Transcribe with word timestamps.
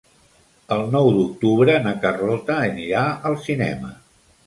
El 0.75 0.81
nou 0.95 1.09
d'octubre 1.17 1.77
na 1.85 1.95
Carlota 2.07 2.59
anirà 2.73 3.07
al 3.33 3.43
cinema. 3.49 3.97